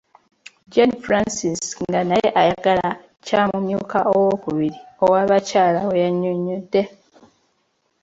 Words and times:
Jane 0.71 0.95
Francis 1.03 1.61
nga 1.85 2.01
naye 2.09 2.27
ayagala 2.41 2.87
kya 3.25 3.41
mumyuka 3.49 3.97
owookubiri 4.13 4.77
ow'abakyala 5.03 5.79
bwe 5.87 6.01
yannyonnyodde. 6.05 6.81